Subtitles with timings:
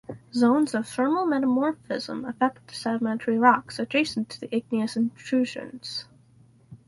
[0.33, 6.05] Zones of thermal metamorphism affect the sedimentary rocks adjacent to the igneous intrusions.